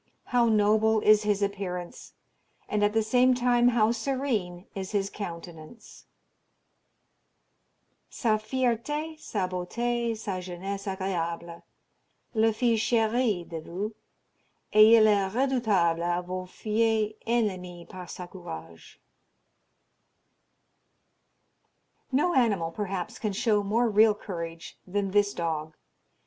How 0.23 0.47
noble 0.47 0.99
is 1.01 1.21
his 1.21 1.43
appearance, 1.43 2.13
and 2.67 2.83
at 2.83 2.93
the 2.93 3.03
same 3.03 3.35
time 3.35 3.67
how 3.67 3.91
serene 3.91 4.65
is 4.73 4.93
his 4.93 5.11
countenance! 5.11 6.05
"Sa 8.09 8.39
fierté, 8.39 9.19
sa 9.19 9.47
beauté, 9.47 10.17
sa 10.17 10.39
jeunesse 10.39 10.87
agréable 10.87 11.61
Le 12.33 12.51
fit 12.51 12.79
cherir 12.79 13.45
de 13.47 13.61
vous, 13.61 13.93
et 14.73 14.87
il 14.97 15.05
est 15.05 15.27
redoutable 15.31 16.01
A 16.01 16.23
vos 16.23 16.47
fiers 16.49 17.13
ennemis 17.27 17.85
par 17.87 18.07
sa 18.09 18.25
courage." 18.25 18.99
No 22.11 22.33
animal, 22.33 22.71
perhaps, 22.71 23.19
can 23.19 23.33
show 23.33 23.61
more 23.61 23.87
real 23.87 24.15
courage 24.15 24.79
than 24.87 25.11
this 25.11 25.31
dog. 25.35 25.75